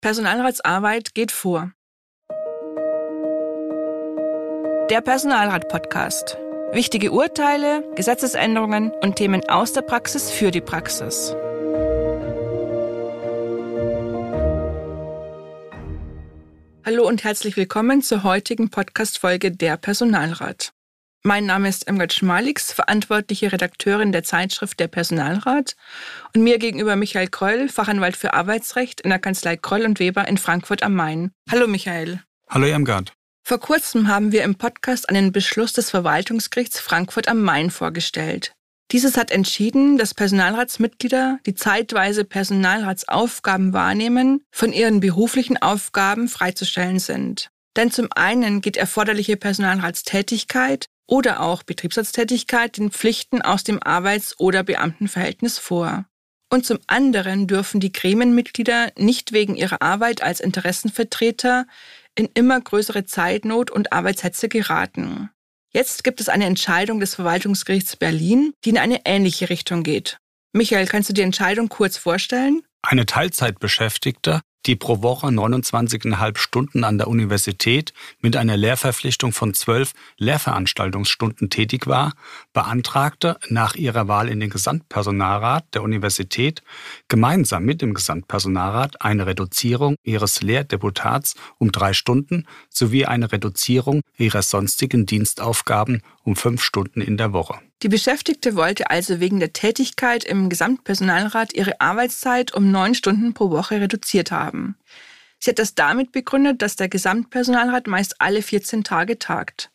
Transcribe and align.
Personalratsarbeit 0.00 1.14
geht 1.14 1.30
vor. 1.30 1.72
Der 4.88 5.02
Personalrat-Podcast. 5.02 6.38
Wichtige 6.72 7.12
Urteile, 7.12 7.84
Gesetzesänderungen 7.96 8.92
und 9.02 9.16
Themen 9.16 9.46
aus 9.50 9.74
der 9.74 9.82
Praxis 9.82 10.30
für 10.30 10.50
die 10.50 10.62
Praxis. 10.62 11.36
Hallo 16.86 17.06
und 17.06 17.22
herzlich 17.22 17.58
willkommen 17.58 18.00
zur 18.00 18.22
heutigen 18.22 18.70
Podcast-Folge 18.70 19.52
Der 19.52 19.76
Personalrat. 19.76 20.72
Mein 21.22 21.44
Name 21.44 21.68
ist 21.68 21.86
Emgard 21.86 22.14
Schmalix, 22.14 22.72
verantwortliche 22.72 23.52
Redakteurin 23.52 24.10
der 24.10 24.22
Zeitschrift 24.22 24.80
Der 24.80 24.88
Personalrat 24.88 25.76
und 26.34 26.42
mir 26.42 26.58
gegenüber 26.58 26.96
Michael 26.96 27.28
Kroll, 27.28 27.68
Fachanwalt 27.68 28.16
für 28.16 28.32
Arbeitsrecht 28.32 29.02
in 29.02 29.10
der 29.10 29.18
Kanzlei 29.18 29.58
Kroll 29.58 29.82
und 29.82 30.00
Weber 30.00 30.26
in 30.26 30.38
Frankfurt 30.38 30.82
am 30.82 30.94
Main. 30.94 31.30
Hallo 31.50 31.66
Michael. 31.66 32.22
Hallo 32.48 32.66
Emgard. 32.68 33.12
Vor 33.42 33.60
kurzem 33.60 34.08
haben 34.08 34.32
wir 34.32 34.44
im 34.44 34.54
Podcast 34.54 35.10
einen 35.10 35.30
Beschluss 35.30 35.74
des 35.74 35.90
Verwaltungsgerichts 35.90 36.80
Frankfurt 36.80 37.28
am 37.28 37.42
Main 37.42 37.70
vorgestellt. 37.70 38.54
Dieses 38.90 39.18
hat 39.18 39.30
entschieden, 39.30 39.98
dass 39.98 40.14
Personalratsmitglieder, 40.14 41.38
die 41.44 41.54
zeitweise 41.54 42.24
Personalratsaufgaben 42.24 43.74
wahrnehmen, 43.74 44.42
von 44.50 44.72
ihren 44.72 45.00
beruflichen 45.00 45.60
Aufgaben 45.60 46.28
freizustellen 46.28 46.98
sind. 46.98 47.50
Denn 47.76 47.90
zum 47.90 48.08
einen 48.10 48.62
geht 48.62 48.78
erforderliche 48.78 49.36
Personalratstätigkeit 49.36 50.86
oder 51.10 51.40
auch 51.40 51.62
Betriebsarzttätigkeit 51.64 52.76
den 52.78 52.90
Pflichten 52.90 53.42
aus 53.42 53.64
dem 53.64 53.82
Arbeits- 53.82 54.38
oder 54.38 54.62
Beamtenverhältnis 54.62 55.58
vor. 55.58 56.06
Und 56.52 56.64
zum 56.64 56.78
anderen 56.86 57.46
dürfen 57.46 57.80
die 57.80 57.92
Gremienmitglieder 57.92 58.92
nicht 58.96 59.32
wegen 59.32 59.56
ihrer 59.56 59.82
Arbeit 59.82 60.22
als 60.22 60.40
Interessenvertreter 60.40 61.66
in 62.14 62.28
immer 62.34 62.60
größere 62.60 63.04
Zeitnot 63.04 63.70
und 63.70 63.92
Arbeitshetze 63.92 64.48
geraten. 64.48 65.30
Jetzt 65.72 66.02
gibt 66.02 66.20
es 66.20 66.28
eine 66.28 66.46
Entscheidung 66.46 66.98
des 66.98 67.14
Verwaltungsgerichts 67.14 67.96
Berlin, 67.96 68.52
die 68.64 68.70
in 68.70 68.78
eine 68.78 69.02
ähnliche 69.04 69.50
Richtung 69.50 69.82
geht. 69.82 70.18
Michael, 70.52 70.86
kannst 70.86 71.08
du 71.08 71.12
die 71.12 71.22
Entscheidung 71.22 71.68
kurz 71.68 71.96
vorstellen? 71.96 72.62
Eine 72.82 73.06
Teilzeitbeschäftigte 73.06 74.40
die 74.66 74.76
pro 74.76 75.02
Woche 75.02 75.28
29,5 75.28 76.38
Stunden 76.38 76.84
an 76.84 76.98
der 76.98 77.08
Universität 77.08 77.92
mit 78.20 78.36
einer 78.36 78.56
Lehrverpflichtung 78.56 79.32
von 79.32 79.54
12 79.54 79.92
Lehrveranstaltungsstunden 80.18 81.50
tätig 81.50 81.86
war, 81.86 82.12
beantragte 82.52 83.38
nach 83.48 83.74
ihrer 83.74 84.08
Wahl 84.08 84.28
in 84.28 84.40
den 84.40 84.50
Gesamtpersonalrat 84.50 85.64
der 85.74 85.82
Universität 85.82 86.62
gemeinsam 87.08 87.64
mit 87.64 87.82
dem 87.82 87.94
Gesamtpersonalrat 87.94 89.00
eine 89.02 89.26
Reduzierung 89.26 89.96
ihres 90.02 90.42
Lehrdeputats 90.42 91.34
um 91.58 91.72
drei 91.72 91.92
Stunden 91.92 92.46
sowie 92.68 93.06
eine 93.06 93.32
Reduzierung 93.32 94.02
ihrer 94.16 94.42
sonstigen 94.42 95.06
Dienstaufgaben 95.06 96.02
um 96.30 96.36
fünf 96.36 96.62
Stunden 96.62 97.00
in 97.00 97.16
der 97.16 97.32
Woche. 97.32 97.58
Die 97.82 97.88
Beschäftigte 97.88 98.54
wollte 98.54 98.88
also 98.88 99.18
wegen 99.18 99.40
der 99.40 99.52
Tätigkeit 99.52 100.22
im 100.22 100.48
Gesamtpersonalrat 100.48 101.54
ihre 101.54 101.80
Arbeitszeit 101.80 102.54
um 102.54 102.70
neun 102.70 102.94
Stunden 102.94 103.34
pro 103.34 103.50
Woche 103.50 103.80
reduziert 103.80 104.30
haben. 104.30 104.76
Sie 105.40 105.50
hat 105.50 105.58
das 105.58 105.74
damit 105.74 106.12
begründet, 106.12 106.62
dass 106.62 106.76
der 106.76 106.88
Gesamtpersonalrat 106.88 107.88
meist 107.88 108.20
alle 108.20 108.42
14 108.42 108.84
Tage 108.84 109.18
tagt. 109.18 109.70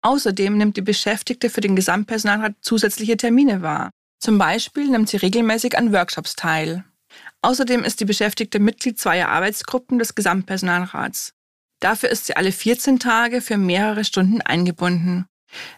Außerdem 0.00 0.56
nimmt 0.56 0.78
die 0.78 0.82
Beschäftigte 0.82 1.50
für 1.50 1.60
den 1.60 1.76
Gesamtpersonalrat 1.76 2.54
zusätzliche 2.62 3.18
Termine 3.18 3.60
wahr. 3.60 3.90
Zum 4.20 4.38
Beispiel 4.38 4.88
nimmt 4.88 5.10
sie 5.10 5.18
regelmäßig 5.18 5.76
an 5.76 5.92
Workshops 5.92 6.34
teil. 6.34 6.84
Außerdem 7.42 7.84
ist 7.84 8.00
die 8.00 8.06
Beschäftigte 8.06 8.58
Mitglied 8.58 8.98
zweier 8.98 9.28
Arbeitsgruppen 9.28 9.98
des 9.98 10.14
Gesamtpersonalrats. 10.14 11.34
Dafür 11.80 12.08
ist 12.08 12.24
sie 12.26 12.36
alle 12.36 12.52
14 12.52 12.98
Tage 12.98 13.42
für 13.42 13.58
mehrere 13.58 14.04
Stunden 14.04 14.40
eingebunden. 14.40 15.26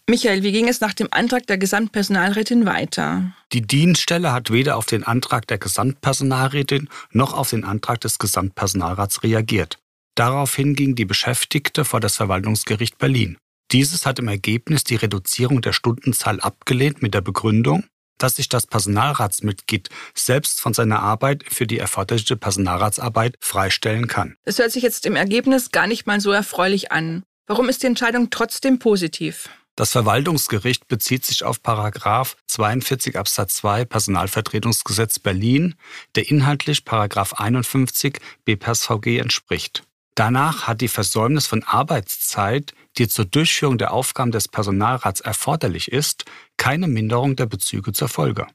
Michael, 0.08 0.42
wie 0.42 0.52
ging 0.52 0.68
es 0.68 0.80
nach 0.80 0.94
dem 0.94 1.08
Antrag 1.10 1.46
der 1.46 1.58
Gesamtpersonalrätin 1.58 2.66
weiter? 2.66 3.32
Die 3.52 3.62
Dienststelle 3.62 4.32
hat 4.32 4.50
weder 4.50 4.76
auf 4.76 4.86
den 4.86 5.04
Antrag 5.04 5.46
der 5.46 5.58
Gesamtpersonalrätin 5.58 6.88
noch 7.10 7.32
auf 7.32 7.50
den 7.50 7.64
Antrag 7.64 8.00
des 8.00 8.18
Gesamtpersonalrats 8.18 9.22
reagiert. 9.22 9.78
Daraufhin 10.14 10.74
ging 10.74 10.94
die 10.94 11.04
Beschäftigte 11.04 11.84
vor 11.84 12.00
das 12.00 12.16
Verwaltungsgericht 12.16 12.98
Berlin. 12.98 13.38
Dieses 13.70 14.04
hat 14.04 14.18
im 14.18 14.28
Ergebnis 14.28 14.84
die 14.84 14.96
Reduzierung 14.96 15.62
der 15.62 15.72
Stundenzahl 15.72 16.40
abgelehnt 16.40 17.00
mit 17.00 17.14
der 17.14 17.22
Begründung, 17.22 17.84
dass 18.18 18.36
sich 18.36 18.48
das 18.48 18.66
Personalratsmitglied 18.66 19.88
selbst 20.14 20.60
von 20.60 20.74
seiner 20.74 21.00
Arbeit 21.00 21.44
für 21.48 21.66
die 21.66 21.78
erforderliche 21.78 22.36
Personalratsarbeit 22.36 23.36
freistellen 23.40 24.06
kann. 24.06 24.36
Das 24.44 24.58
hört 24.58 24.72
sich 24.72 24.82
jetzt 24.82 25.06
im 25.06 25.16
Ergebnis 25.16 25.70
gar 25.70 25.86
nicht 25.86 26.06
mal 26.06 26.20
so 26.20 26.30
erfreulich 26.30 26.92
an. 26.92 27.22
Warum 27.46 27.68
ist 27.68 27.82
die 27.82 27.86
Entscheidung 27.86 28.30
trotzdem 28.30 28.78
positiv? 28.78 29.48
Das 29.74 29.92
Verwaltungsgericht 29.92 30.86
bezieht 30.86 31.24
sich 31.24 31.44
auf 31.44 31.62
Paragraf 31.62 32.36
42 32.46 33.18
Absatz 33.18 33.56
2 33.56 33.86
Personalvertretungsgesetz 33.86 35.18
Berlin, 35.18 35.76
der 36.14 36.28
inhaltlich 36.28 36.84
Paragraf 36.84 37.34
51 37.34 38.18
BPSVG 38.44 39.18
entspricht. 39.18 39.84
Danach 40.14 40.66
hat 40.66 40.82
die 40.82 40.88
Versäumnis 40.88 41.46
von 41.46 41.62
Arbeitszeit, 41.62 42.74
die 42.98 43.08
zur 43.08 43.24
Durchführung 43.24 43.78
der 43.78 43.94
Aufgaben 43.94 44.30
des 44.30 44.46
Personalrats 44.46 45.20
erforderlich 45.20 45.90
ist, 45.90 46.26
keine 46.58 46.86
Minderung 46.86 47.34
der 47.34 47.46
Bezüge 47.46 47.92
zur 47.92 48.08
Folge. 48.08 48.46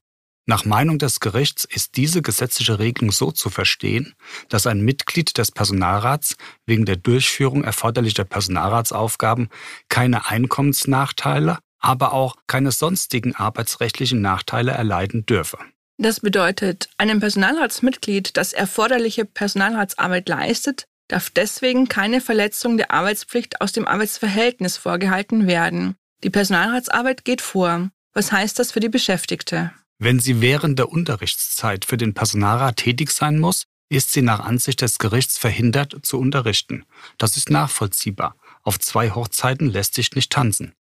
Nach 0.49 0.63
Meinung 0.63 0.97
des 0.97 1.19
Gerichts 1.19 1.65
ist 1.65 1.97
diese 1.97 2.21
gesetzliche 2.21 2.79
Regelung 2.79 3.11
so 3.11 3.31
zu 3.31 3.49
verstehen, 3.49 4.15
dass 4.47 4.65
ein 4.65 4.79
Mitglied 4.79 5.37
des 5.37 5.51
Personalrats 5.51 6.37
wegen 6.65 6.85
der 6.85 6.95
Durchführung 6.95 7.65
erforderlicher 7.65 8.23
Personalratsaufgaben 8.23 9.49
keine 9.89 10.29
Einkommensnachteile, 10.29 11.59
aber 11.79 12.13
auch 12.13 12.37
keine 12.47 12.71
sonstigen 12.71 13.35
arbeitsrechtlichen 13.35 14.21
Nachteile 14.21 14.71
erleiden 14.71 15.25
dürfe. 15.25 15.57
Das 15.97 16.21
bedeutet, 16.21 16.89
einem 16.97 17.19
Personalratsmitglied, 17.19 18.37
das 18.37 18.53
erforderliche 18.53 19.25
Personalratsarbeit 19.25 20.29
leistet, 20.29 20.85
darf 21.09 21.29
deswegen 21.29 21.89
keine 21.89 22.21
Verletzung 22.21 22.77
der 22.77 22.91
Arbeitspflicht 22.91 23.59
aus 23.59 23.73
dem 23.73 23.85
Arbeitsverhältnis 23.85 24.77
vorgehalten 24.77 25.45
werden. 25.45 25.95
Die 26.23 26.29
Personalratsarbeit 26.29 27.25
geht 27.25 27.41
vor. 27.41 27.89
Was 28.13 28.31
heißt 28.31 28.57
das 28.59 28.71
für 28.71 28.79
die 28.79 28.89
Beschäftigte? 28.89 29.73
Wenn 29.99 30.19
sie 30.19 30.41
während 30.41 30.77
der 30.77 30.89
Unterrichtszeit 30.89 31.85
für 31.85 31.97
den 31.97 32.13
Personalrat 32.13 32.77
tätig 32.77 33.11
sein 33.11 33.39
muss, 33.39 33.63
ist 33.89 34.11
sie 34.11 34.21
nach 34.21 34.41
Ansicht 34.41 34.81
des 34.81 34.99
Gerichts 34.99 35.37
verhindert 35.37 35.97
zu 36.03 36.19
unterrichten. 36.19 36.85
Das 37.17 37.37
ist 37.37 37.49
nachvollziehbar. 37.49 38.35
Auf 38.63 38.79
zwei 38.79 39.11
Hochzeiten 39.11 39.69
lässt 39.69 39.95
sich 39.95 40.11
nicht 40.13 40.31
tanzen. 40.31 40.73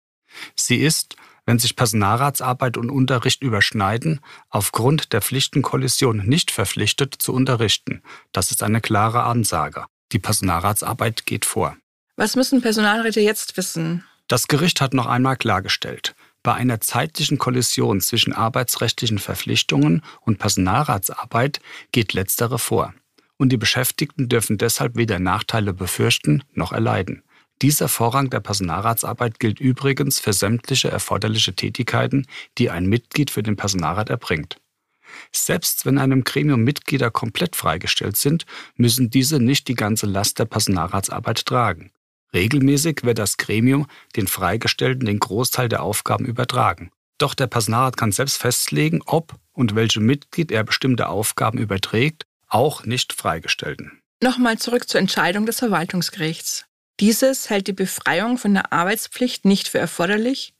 Sie 0.55 0.77
ist, 0.77 1.15
wenn 1.45 1.57
sich 1.57 1.75
Personalratsarbeit 1.75 2.77
und 2.77 2.91
Unterricht 2.91 3.41
überschneiden, 3.41 4.19
aufgrund 4.49 5.13
der 5.13 5.21
Pflichtenkollision 5.21 6.17
nicht 6.25 6.51
verpflichtet 6.51 7.15
zu 7.17 7.33
unterrichten. 7.33 8.03
Das 8.33 8.51
ist 8.51 8.61
eine 8.61 8.81
klare 8.81 9.23
Ansage. 9.23 9.85
Die 10.11 10.19
Personalratsarbeit 10.19 11.25
geht 11.25 11.45
vor. 11.45 11.77
Was 12.17 12.35
müssen 12.35 12.61
Personalräte 12.61 13.21
jetzt 13.21 13.55
wissen? 13.55 14.03
Das 14.27 14.47
Gericht 14.47 14.81
hat 14.81 14.93
noch 14.93 15.05
einmal 15.05 15.37
klargestellt, 15.37 16.15
bei 16.47 16.53
einer 16.53 16.79
zeitlichen 16.79 17.39
Kollision 17.39 17.99
zwischen 17.99 18.31
arbeitsrechtlichen 18.31 19.19
Verpflichtungen 19.19 20.01
und 20.21 20.39
Personalratsarbeit 20.39 21.59
geht 21.91 22.13
letztere 22.13 22.57
vor. 22.57 22.93
Und 23.35 23.49
die 23.49 23.57
Beschäftigten 23.57 24.29
dürfen 24.29 24.57
deshalb 24.57 24.95
weder 24.95 25.19
Nachteile 25.19 25.73
befürchten 25.73 26.45
noch 26.53 26.71
erleiden. 26.71 27.21
Dieser 27.61 27.89
Vorrang 27.89 28.29
der 28.29 28.39
Personalratsarbeit 28.39 29.41
gilt 29.41 29.59
übrigens 29.59 30.21
für 30.21 30.31
sämtliche 30.31 30.89
erforderliche 30.89 31.53
Tätigkeiten, 31.53 32.25
die 32.57 32.69
ein 32.69 32.85
Mitglied 32.85 33.29
für 33.29 33.43
den 33.43 33.57
Personalrat 33.57 34.09
erbringt. 34.09 34.55
Selbst 35.33 35.85
wenn 35.85 35.97
einem 35.97 36.23
Gremium 36.23 36.63
Mitglieder 36.63 37.11
komplett 37.11 37.57
freigestellt 37.57 38.15
sind, 38.15 38.45
müssen 38.77 39.09
diese 39.09 39.41
nicht 39.41 39.67
die 39.67 39.75
ganze 39.75 40.05
Last 40.05 40.39
der 40.39 40.45
Personalratsarbeit 40.45 41.45
tragen. 41.45 41.91
Regelmäßig 42.37 42.99
wird 43.01 43.17
das 43.17 43.37
Gremium 43.37 43.87
den 44.15 44.27
Freigestellten 44.27 45.07
den 45.07 45.17
Großteil 45.17 45.69
der 45.69 45.81
Aufgaben 45.81 46.23
übertragen. 46.23 46.91
Doch 47.17 47.33
der 47.33 47.47
Personalrat 47.47 47.97
kann 47.97 48.11
selbst 48.11 48.37
festlegen, 48.37 49.01
ob 49.07 49.33
und 49.53 49.73
welchem 49.73 50.05
Mitglied 50.05 50.51
er 50.51 50.63
bestimmte 50.63 51.09
Aufgaben 51.09 51.57
überträgt, 51.57 52.27
auch 52.47 52.85
nicht 52.85 53.11
Freigestellten. 53.11 54.03
Nochmal 54.21 54.59
zurück 54.59 54.87
zur 54.87 55.01
Entscheidung 55.01 55.47
des 55.47 55.57
Verwaltungsgerichts. 55.57 56.65
Dieses 56.99 57.49
hält 57.49 57.65
die 57.65 57.73
Befreiung 57.73 58.37
von 58.37 58.53
der 58.53 58.71
Arbeitspflicht 58.71 59.43
nicht 59.43 59.67
für 59.67 59.79
erforderlich, 59.79 60.53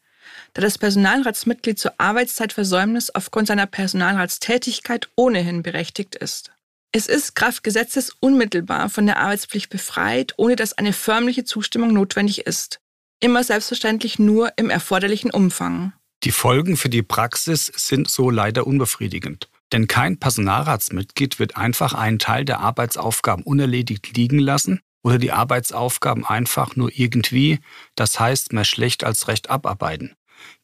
da 0.56 0.64
das 0.64 0.80
Personalratsmitglied 0.80 1.78
zur 1.78 1.94
Arbeitszeitversäumnis 2.00 3.12
aufgrund 3.12 3.50
seiner 3.50 3.68
Personalratstätigkeit 3.68 5.10
ohnehin 5.16 5.62
berechtigt 5.62 6.16
ist. 6.16 6.52
Es 6.92 7.08
ist 7.08 7.36
Kraft 7.36 7.64
Gesetzes 7.64 8.16
unmittelbar 8.20 8.90
von 8.90 9.06
der 9.06 9.20
Arbeitspflicht 9.20 9.70
befreit, 9.70 10.34
ohne 10.38 10.56
dass 10.56 10.74
eine 10.74 10.94
förmliche 10.94 11.44
Zustimmung 11.44 11.94
notwendig 11.94 12.46
ist. 12.48 12.80
Immer 13.20 13.44
selbstverständlich 13.44 14.20
nur 14.20 14.54
im 14.58 14.70
erforderlichen 14.70 15.32
Umfang. 15.32 15.94
Die 16.24 16.32
Folgen 16.32 16.78
für 16.78 16.90
die 16.90 17.04
Praxis 17.04 17.72
sind 17.76 18.10
so 18.10 18.30
leider 18.30 18.66
unbefriedigend. 18.66 19.50
Denn 19.72 19.88
kein 19.88 20.18
Personalratsmitglied 20.18 21.40
wird 21.40 21.58
einfach 21.58 21.94
einen 21.94 22.20
Teil 22.20 22.46
der 22.46 22.62
Arbeitsaufgaben 22.62 23.44
unerledigt 23.44 24.16
liegen 24.16 24.40
lassen 24.40 24.80
oder 25.04 25.18
die 25.18 25.32
Arbeitsaufgaben 25.32 26.26
einfach 26.26 26.76
nur 26.76 26.90
irgendwie, 26.94 27.60
das 27.96 28.20
heißt 28.20 28.54
mehr 28.54 28.66
schlecht 28.66 29.04
als 29.04 29.28
recht 29.28 29.50
abarbeiten. 29.50 30.16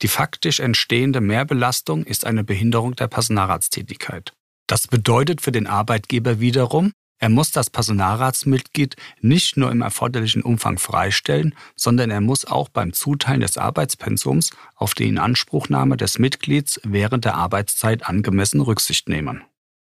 Die 0.01 0.07
faktisch 0.07 0.59
entstehende 0.59 1.21
Mehrbelastung 1.21 2.05
ist 2.05 2.25
eine 2.25 2.43
Behinderung 2.43 2.95
der 2.95 3.07
Personalratstätigkeit. 3.07 4.33
Das 4.73 4.87
bedeutet 4.87 5.39
für 5.39 5.51
den 5.51 5.67
Arbeitgeber 5.67 6.39
wiederum, 6.39 6.93
er 7.19 7.29
muss 7.29 7.51
das 7.51 7.69
Personalratsmitglied 7.69 8.95
nicht 9.21 9.55
nur 9.55 9.69
im 9.69 9.83
erforderlichen 9.83 10.41
Umfang 10.41 10.79
freistellen, 10.79 11.53
sondern 11.75 12.09
er 12.09 12.21
muss 12.21 12.45
auch 12.45 12.69
beim 12.69 12.91
Zuteilen 12.91 13.41
des 13.41 13.59
Arbeitspensums 13.59 14.49
auf 14.73 14.95
die 14.95 15.07
Inanspruchnahme 15.07 15.95
des 15.95 16.17
Mitglieds 16.17 16.81
während 16.83 17.23
der 17.23 17.35
Arbeitszeit 17.35 18.07
angemessen 18.07 18.61
Rücksicht 18.61 19.09
nehmen. 19.09 19.43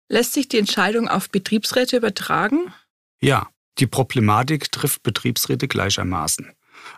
Lässt 0.08 0.34
sich 0.34 0.46
die 0.46 0.58
Entscheidung 0.58 1.08
auf 1.08 1.30
Betriebsräte 1.30 1.96
übertragen? 1.96 2.72
Ja, 3.20 3.48
die 3.78 3.88
Problematik 3.88 4.70
trifft 4.70 5.02
Betriebsräte 5.02 5.66
gleichermaßen. 5.66 6.52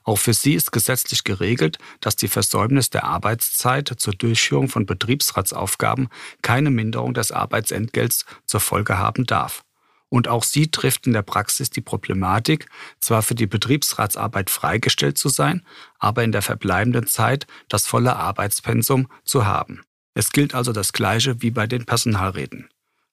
Auch 0.05 0.19
für 0.19 0.35
sie 0.35 0.55
ist 0.55 0.73
gesetzlich 0.73 1.25
geregelt, 1.25 1.79
dass 2.00 2.17
die 2.17 2.29
Versäumnis 2.29 2.90
der 2.90 3.05
Arbeitszeit 3.05 3.93
zur 3.96 4.14
Durchführung 4.14 4.69
von 4.69 4.87
Betriebsratsaufgaben 4.87 6.08
keine 6.43 6.70
Minderung 6.70 7.14
des 7.14 7.32
Arbeitsentgelts 7.32 8.25
zur 8.46 8.61
Folge 8.61 8.99
haben 8.99 9.26
darf. 9.26 9.64
Und 10.11 10.29
auch 10.29 10.43
sie 10.43 10.70
trifft 10.70 11.06
in 11.06 11.12
der 11.12 11.23
Praxis 11.23 11.70
die 11.70 11.82
Problematik, 11.82 12.67
zwar 12.99 13.23
für 13.23 13.35
die 13.35 13.46
Betriebsratsarbeit 13.46 14.49
freigestellt 14.49 15.19
zu 15.19 15.29
sein, 15.29 15.62
aber 15.99 16.25
in 16.25 16.32
der 16.32 16.43
verbleibenden 16.43 17.06
Zeit 17.06 17.46
das 17.69 17.87
volle 17.87 18.17
Arbeitspensum 18.17 19.08
zu 19.25 19.44
haben. 19.44 19.82
Es 20.14 20.32
gilt 20.32 20.55
also 20.55 20.73
das 20.73 20.93
Gleiche 20.93 21.43
wie 21.43 21.50
bei 21.50 21.67
den 21.67 21.85
Personalräten. 21.85 22.70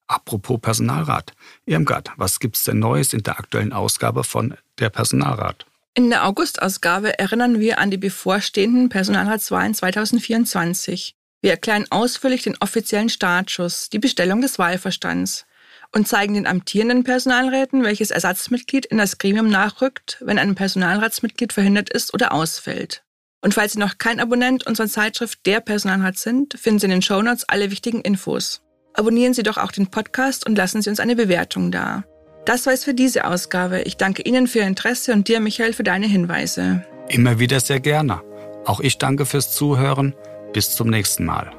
Apropos 0.07 0.59
Personalrat. 0.61 1.33
Irmgard, 1.65 2.11
was 2.15 2.39
gibt's 2.39 2.63
denn 2.63 2.79
Neues 2.79 3.13
in 3.13 3.23
der 3.23 3.39
aktuellen 3.39 3.73
Ausgabe 3.73 4.23
von 4.23 4.55
der 4.79 4.89
Personalrat? 4.89 5.65
In 5.97 6.09
der 6.09 6.27
Augustausgabe 6.27 7.17
erinnern 7.19 7.61
wir 7.61 7.79
an 7.79 7.89
die 7.89 7.97
bevorstehenden 7.97 8.89
Personalratswahlen 8.89 9.73
2024. 9.73 11.15
Wir 11.41 11.51
erklären 11.51 11.85
ausführlich 11.89 12.43
den 12.43 12.57
offiziellen 12.59 13.07
Startschuss, 13.07 13.89
die 13.89 13.99
Bestellung 13.99 14.41
des 14.41 14.59
Wahlverstands 14.59 15.45
und 15.93 16.05
zeigen 16.05 16.33
den 16.33 16.47
amtierenden 16.47 17.05
Personalräten, 17.05 17.85
welches 17.85 18.11
Ersatzmitglied 18.11 18.85
in 18.85 18.97
das 18.97 19.19
Gremium 19.19 19.47
nachrückt, 19.47 20.17
wenn 20.19 20.37
ein 20.37 20.55
Personalratsmitglied 20.55 21.53
verhindert 21.53 21.89
ist 21.89 22.13
oder 22.13 22.33
ausfällt. 22.33 23.05
Und 23.39 23.53
falls 23.53 23.73
Sie 23.73 23.79
noch 23.79 23.97
kein 23.97 24.19
Abonnent 24.19 24.67
unserer 24.67 24.87
Zeitschrift 24.89 25.45
Der 25.45 25.61
Personalrat 25.61 26.17
sind, 26.17 26.59
finden 26.59 26.79
Sie 26.79 26.85
in 26.87 26.91
den 26.91 27.01
Shownotes 27.03 27.47
alle 27.47 27.71
wichtigen 27.71 28.01
Infos. 28.01 28.61
Abonnieren 28.95 29.33
Sie 29.33 29.43
doch 29.43 29.57
auch 29.57 29.71
den 29.71 29.87
Podcast 29.87 30.45
und 30.45 30.57
lassen 30.57 30.81
Sie 30.81 30.89
uns 30.89 30.99
eine 30.99 31.15
Bewertung 31.15 31.71
da. 31.71 32.03
Das 32.45 32.65
war 32.67 32.73
es 32.73 32.83
für 32.83 32.93
diese 32.93 33.25
Ausgabe. 33.25 33.81
Ich 33.81 33.97
danke 33.97 34.21
Ihnen 34.21 34.47
für 34.47 34.59
Ihr 34.59 34.67
Interesse 34.67 35.13
und 35.13 35.27
dir, 35.27 35.39
Michael, 35.39 35.73
für 35.73 35.83
deine 35.83 36.05
Hinweise. 36.05 36.85
Immer 37.09 37.39
wieder 37.39 37.59
sehr 37.59 37.79
gerne. 37.79 38.21
Auch 38.65 38.79
ich 38.79 38.97
danke 38.97 39.25
fürs 39.25 39.51
Zuhören. 39.51 40.15
Bis 40.53 40.75
zum 40.75 40.89
nächsten 40.89 41.25
Mal. 41.25 41.51